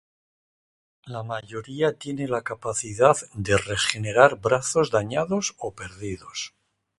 La 1.05 1.21
mayoría 1.21 1.93
tiene 1.93 2.27
la 2.27 2.41
capacidad 2.41 3.15
de 3.35 3.55
regenerar 3.55 4.39
brazos 4.41 4.89
dañados 4.89 5.53
o 5.59 5.75
perdidos. 5.75 6.55